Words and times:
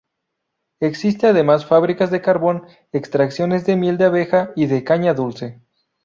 Existen 0.79 1.29
además, 1.35 1.67
fabricas 1.67 2.09
de 2.09 2.23
carbón, 2.23 2.65
extracciones 2.91 3.67
de 3.67 3.75
miel 3.75 3.99
de 3.99 4.05
abeja 4.05 4.51
y 4.55 4.65
de 4.65 4.83
caña 4.83 5.13
dulce. 5.13 5.61